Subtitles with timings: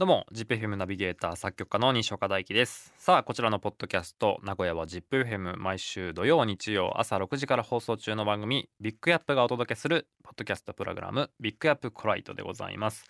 [0.00, 2.90] どうも ZIPFM ナビゲーター作曲家の西岡大樹です。
[2.96, 13.04] さあこちらのポッドキャスト名古屋は ZIPFM 毎週土曜日曜朝6時から放送中の番組ビッグアップがお届けするポッドキャストプログラムビッグアップコライトでございます。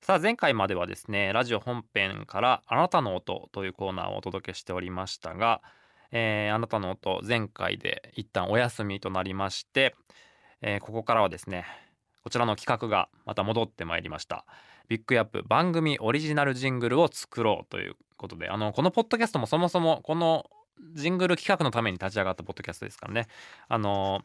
[0.00, 5.60] さあ前回まではですねラジオ本編からあなたの音というコーナーをお届けしておりましたが、
[6.12, 9.94] えー、あなたの音前回で一旦お休みとなりまして、
[10.62, 11.66] えー、ここからはですね
[12.24, 14.46] こちらの企画がまた戻ってまいりました。
[14.88, 20.46] ビッグアップ番組オリジナルジングルを作ろうということであのこのポッドキャストもそもそもこの
[20.94, 23.26] ジングル企画のために立ち上がったポッドキャストですからね。
[23.68, 24.22] あの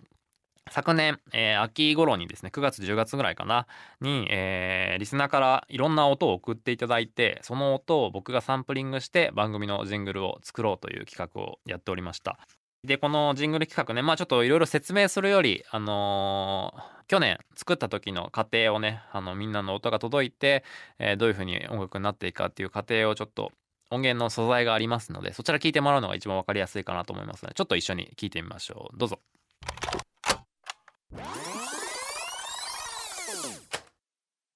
[0.70, 3.66] 昨年、えー、秋頃にですね9月10月ぐらいかな
[4.00, 12.38] に、えー、リスナーからいろんな音を送っていただいてその音を僕がサンプリングして番組のジングルを作ろうという企画をやっておりました。
[12.84, 20.64] でこのジングル企画ねまあちょっといろいろ説明するよりあのー去年作った時の過程をねあのみんなの音が届いて、
[20.98, 23.52] えー、どういう風に音楽になっていくかっていう過程をちょっと
[23.90, 29.20] 音源の素材がありますのでそちら聞いてもらうのが一番分かりやすいかなと思いますのでちょっと一緒に聞いてみましょうどうぞ。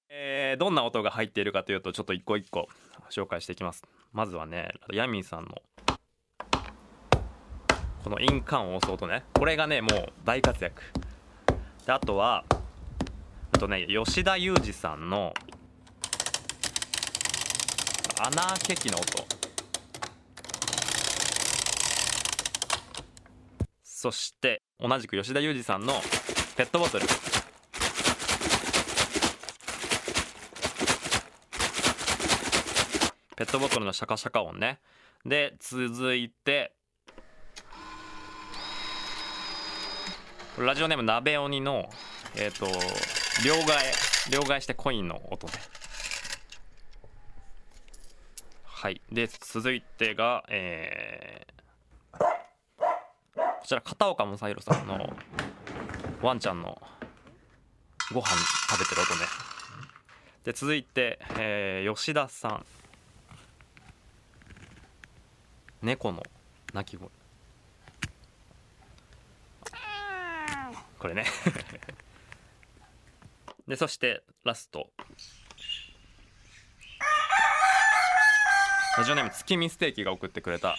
[0.08, 2.68] え、どんな音が入っているかというとちょっと一個一個
[3.10, 3.84] 紹介していきます
[4.14, 5.60] まずはねヤミーさんの
[8.06, 10.80] この印鑑を押す音ねこれがねもう大活躍。
[11.84, 12.44] であとは
[13.50, 15.34] あとね吉田裕二さんの
[18.16, 19.26] 穴開け機の音。
[23.82, 25.94] そして同じく吉田裕二さんの
[26.56, 27.06] ペットボトル。
[33.34, 34.78] ペットボトルのシャカシャカ音ね。
[35.24, 36.75] で続いて
[40.58, 41.90] ラジオネーム鍋鬼の
[42.34, 42.66] えっ、ー、と
[43.44, 45.52] 両替両替してコインの音で。
[48.64, 49.02] はい。
[49.12, 52.26] で続いてがえー、こ
[53.66, 55.14] ちら片岡正宏さんの
[56.22, 56.80] ワンちゃんの
[58.14, 58.28] ご飯
[58.70, 59.26] 食べてる音ね。
[60.44, 62.66] で続いて、えー、吉田さん。
[65.82, 66.22] 猫の
[66.72, 67.10] 鳴き声。
[71.06, 71.24] これね。
[73.68, 74.90] でそしてラスト。
[78.98, 80.76] ラジオネーム月見ステーキが送ってくれた。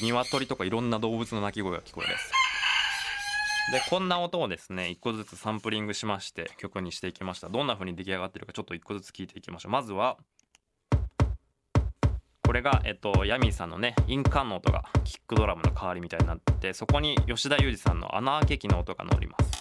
[0.00, 2.32] 鶏とかいろんな動物の鳴き声が聞こえです
[3.70, 7.48] でこんな音をですね一個ずつサンプリングしまして曲にしていきました。
[7.48, 9.72] どんな風に出来上がってるかちょっと一個ずつ聞いていきましょう。
[9.72, 10.16] まずは
[12.54, 19.54] れが、えっと、ヤミーさんのね印鑑の音がキックドラムの代わりみたいになってそこに吉田裕二さんの穴開け機の音が乗ります。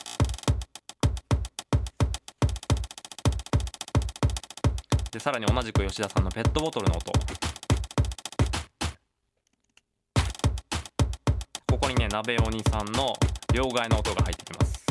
[5.11, 7.11] でさらに同じく吉田さんのペットボトルの音。
[11.67, 13.13] ここにね鍋鬼さんの
[13.53, 14.82] 両替の音が入ってきます。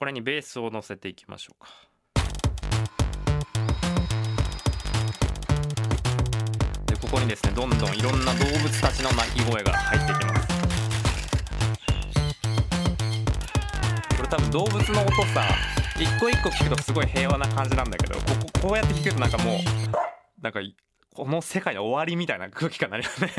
[0.00, 1.68] これにベースを乗せていきましょうか。
[6.86, 10.48] でここにですねどんどんいろんな動物たちの鳴き声が入ってきます。
[14.16, 15.46] これ多分動物の音さ
[15.98, 18.22] 一個一個聞くとすごい平和な感じなんだけどこ
[18.54, 19.58] ここうやって聞くとなんかもう
[20.40, 20.60] なんか
[21.12, 23.32] この世界の終わりみたいな空気感になるよね。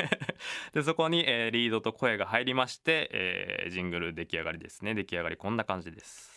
[0.73, 4.93] でそこに、えー、リードと声が入りまして、えー、ジングル出来上がりですね。
[4.93, 6.31] 出来上がりこんな感じです。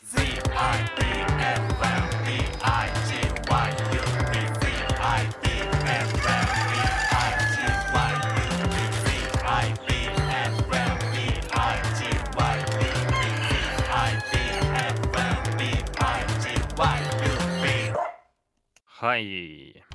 [19.04, 19.94] はい。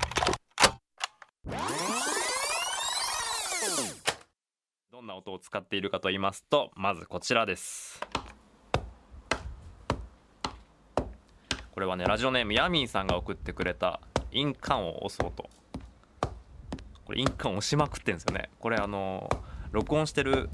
[5.20, 8.02] 音を使っているかと言いますとまずこちらです。
[11.72, 14.02] これはねラジオネームヤミーさんが送ってくれた
[14.32, 15.50] 印鑑を押す音
[17.06, 18.50] これ印鑑押しまくってんですよね。
[18.60, 19.30] これあの
[19.72, 20.50] 録音してる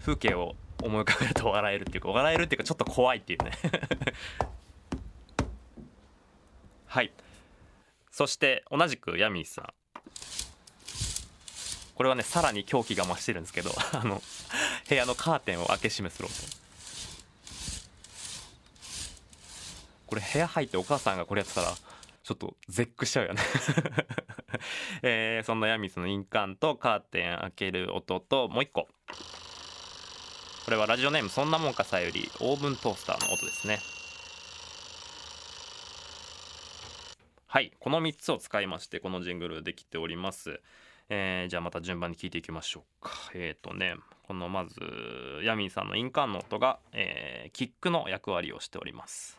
[0.00, 3.52] 風景を思い浮かべると 笑えるっていうか笑えるっていうかちょっと怖いっていうね。
[6.86, 7.12] はい。
[8.10, 9.66] そして同じくヤミーさん。
[11.96, 14.22] これはねさらに狂気が増してるんですけど あの
[14.88, 16.34] 部屋のカーテンを開け閉めする音。
[20.06, 21.74] これ部屋入ってお母さんがこれやってたら
[22.22, 23.42] ちょっと絶句しちゃうよね。
[25.02, 28.88] えー、そんなヤミスの印鑑とカーテン開ける音ともう一個。
[30.64, 33.80] これはラジオネームそんなもんかさよりオーブントースターの音ですね。
[37.46, 40.60] はいこの3つを使いましてこのジングルできております。
[41.08, 43.12] えー、じゃあまた順番に聞いていきましょうか。
[43.34, 43.94] えっ、ー、とね
[44.26, 44.80] このまず
[45.44, 49.38] ヤミーさんの印鑑の音が、えー、キックの役割をしております。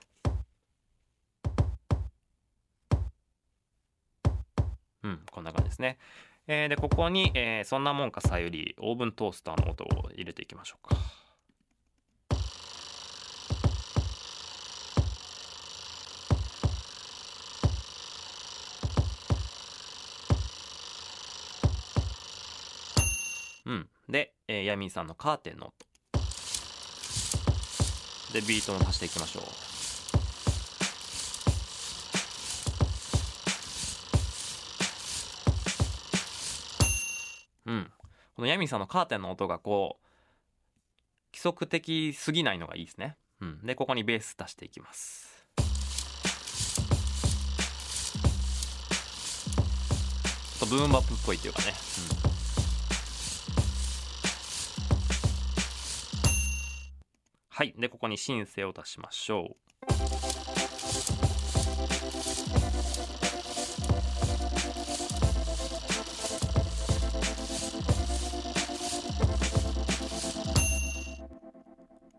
[5.03, 5.97] うんこんな感じですね、
[6.47, 11.26] えー、でここに、えー、そんなもんかさゆりオーブントースターの音を入れていきましょうか。
[24.09, 25.73] で、えー、ヤミーさんのカーテンの音。
[28.33, 29.43] でビートも足していきましょう。
[37.71, 37.91] うん。
[38.35, 40.05] このヤミーさんのカーテンの音がこう
[41.33, 45.45] 規則的すぎないのがいいですね、うん、でここにベース足していきます。
[50.59, 51.73] とブーンバップっぽいっていうかね、
[52.23, 52.26] うん。
[57.57, 57.73] はい。
[57.75, 59.55] でここにシンセを足しましょう。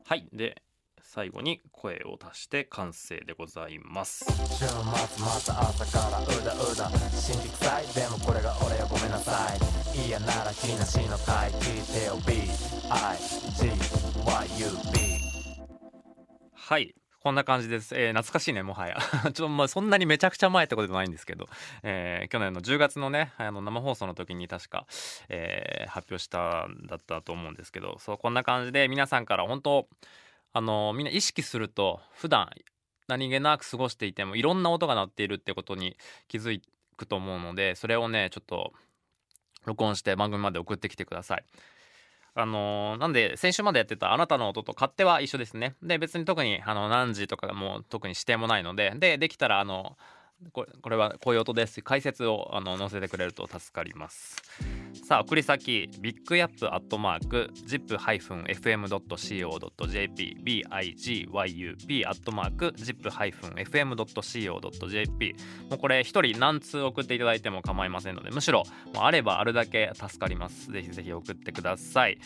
[0.04, 0.28] はい。
[0.32, 0.60] で
[1.00, 4.24] 最後に声を足して完成でございます。
[4.58, 4.90] 週末ま
[5.46, 6.90] た朝からうだうだ。
[7.12, 7.86] 心理臭い。
[7.94, 9.58] でもこれが俺よごめんなさい。
[10.08, 13.97] 嫌なら気なしの回聞いてよ BIG
[16.68, 16.94] はい。
[17.22, 18.98] こんな感じです、えー、懐かしいねもはや。
[19.24, 21.48] ちょっとまあそんなにめちゃくちゃ前ってことでもないんですけど、
[21.82, 24.86] えー、去年の10月のねあの生放送の時に確か、
[25.30, 27.98] えー、発表したんだったと思うんですけど。
[28.00, 29.88] そうこんな感じで皆さんから本当
[30.52, 32.50] あのみんな意識すると普段
[33.06, 35.96] 何気なく過ごしていてもいろんな音が鳴っているってことに
[36.28, 36.60] 気づ
[36.98, 38.74] くと思うのでそれをねちょっと
[39.64, 41.44] 録音して番組まで送ってきてください。
[42.40, 45.74] あのー、なんで先週までやってたあなたの音と勝手は一緒ですね。
[45.82, 48.92] で別に特にあの何時とかもう特に指定もないので。
[48.96, 49.96] でできたらあの
[50.52, 51.82] これこれはこういう音です。
[51.82, 54.36] 解説をあの載せてくれると助かります。
[55.04, 57.98] さあ送り先ビッグヤップアットマーク zip-fm.co.jp
[60.44, 63.16] bigyup アットマーク zip-fm.co.jp
[65.70, 68.62] もうこれ一人何通送っていただいても構いませんのでむしろ
[68.94, 70.70] もうあればあるだけ助かります。
[70.70, 72.18] ぜひぜひ送ってください。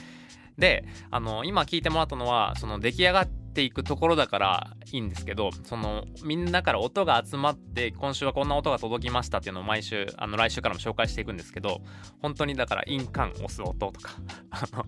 [0.58, 11.82] であの今聞いてもらったのはその出来上がってていくところだからいいんですけどそのみんなから音が集まって今週はこんな音が届きましたっていうのを毎週あの来週からも紹介していくんですけど
[12.20, 14.12] 本当にだから印鑑押す音とか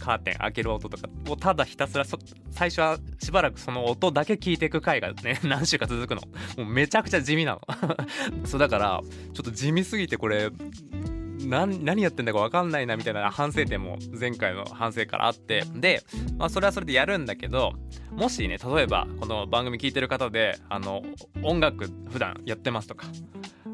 [0.00, 2.04] カーテン開ける音とかをただひたすら
[2.50, 6.22] 最初はしばらくその音だけ聞いていく回がね 何週か続くの。
[6.56, 7.60] もうめちゃくちゃ地味なの。
[8.44, 9.00] そうだから
[9.32, 10.50] ちょっと地味すぎてこれ
[11.48, 15.64] 何やってんだか分かんないなみたいな反省点も前回の反省からあって。
[15.74, 16.02] で、
[16.36, 17.72] まあ、それはそれでやるんだけど
[18.12, 21.02] もしね例えばこの番組聞いてる方であの
[21.42, 23.06] 音楽普段やってますとか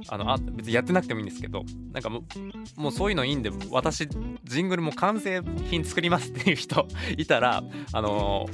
[0.08, 2.24] あのあ別にやってなくてもいいんですけどなんかも
[2.76, 4.08] もうそういうのいいんで私
[4.44, 5.40] ジングルも完成
[5.70, 7.62] 品作りますっていう人いたら
[7.92, 8.46] あの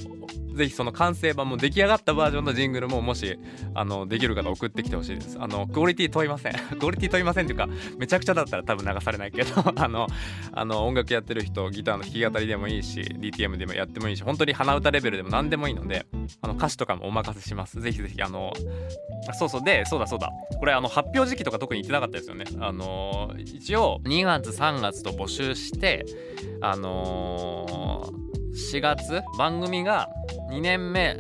[0.60, 3.38] ぜひその完成版も出来上がったバージョンのジングルももし
[3.72, 5.38] あのできる方送ってきてほしいです。
[5.40, 6.52] あのクオリティ問いません。
[6.78, 10.06] クオリティ問いませんっていうかめちゃくちゃだったら多分流されないけど あの
[10.52, 16.04] あの音楽やってる人ギターの弾き語りでもいいし DTM でもやってもいいし本当に鼻歌レベルでも何でもいいので
[16.42, 17.80] あの歌詞とかもお任せします。
[17.80, 18.52] ぜひぜひあの
[19.32, 19.64] そうそう。
[19.64, 20.30] でそうだそうだ。
[20.58, 22.44] これあの発表時期とか特に言ってなかったですよね。
[22.60, 26.04] あの一応2月3月と募集して
[26.60, 28.29] あのー、
[28.72, 29.22] 4月？
[29.38, 30.08] 番組が
[30.50, 31.16] 2年目。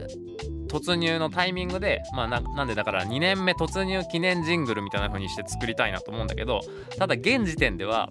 [0.70, 6.60] 突入のタイミングでまあなんでだから2年目突入記念ジングルみたいな風にして作りたいなと思うんだけど
[6.96, 8.08] ただ現時点では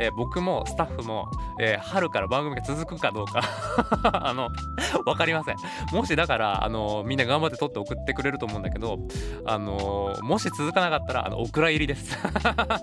[0.00, 3.42] えー、僕もスタッフも、えー、春から番組が続くかどうか
[4.26, 4.50] あの
[5.04, 5.56] 分かりません。
[5.92, 8.98] もしだからあのみんな頑張って撮って送ってくれると思うんだけど
[9.46, 12.16] あのもし続かなかったらあのお蔵入りです。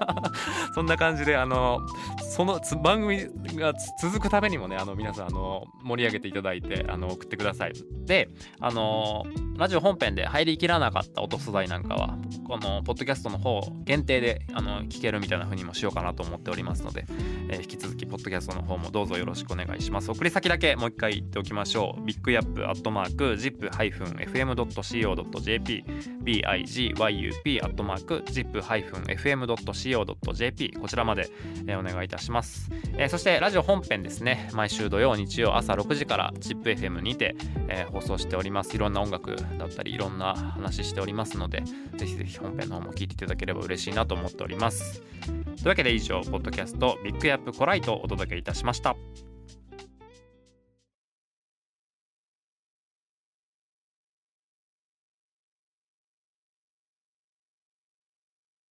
[0.74, 1.80] そんな感じであの
[2.22, 7.74] その番組が続くためにもねあの皆さんあの盛り上げていただいてあの送ってください。
[8.06, 9.24] であの
[9.58, 12.18] ラジオ本編で入りきらなかった音素材なんかは
[12.48, 17.06] このポッドキャストの方限定であの聞けるみたいな風にもしようかなと思っておりますので、
[17.50, 20.10] えー、引き続きポッドキャストの方もどうぞよろしくお願いします。
[20.10, 22.04] 送り先だけもう一回言っておきましょう。
[22.04, 25.86] ビッグヤップアットマーク zip-fm.co.jp
[26.24, 31.30] bigyup アットマーク zip-fm.co.jp こちらまで、
[31.68, 34.50] えー、お願いいたします、えー、そしてラジオ本編ですね。
[34.54, 37.36] 毎週土曜日曜朝6時から ZIPFM にて、
[37.68, 38.76] えー、放送しております。
[38.76, 41.64] いろんな音楽だったりいろんな話しておりますので
[41.98, 45.02] ぜひぜひ本編の方も聞いていただければ嬉しいなと思っております。
[45.02, 48.96] というわけで以上ポッドキャストビッグアップコライトをお届けいたしました。